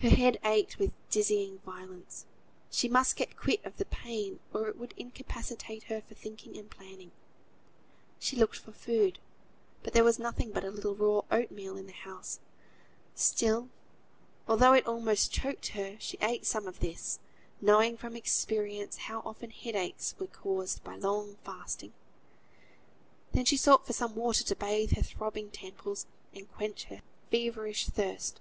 [0.00, 2.24] Her head ached with dizzying violence;
[2.70, 6.70] she must get quit of the pain or it would incapacitate her for thinking and
[6.70, 7.10] planning.
[8.20, 9.18] She looked for food,
[9.82, 12.38] but there was nothing but a little raw oatmeal in the house:
[13.16, 13.70] still,
[14.46, 17.18] although it almost choked her, she ate some of this,
[17.60, 21.92] knowing from experience, how often headaches were caused by long fasting.
[23.32, 27.88] Then she sought for some water to bathe her throbbing temples, and quench her feverish
[27.88, 28.38] thirst.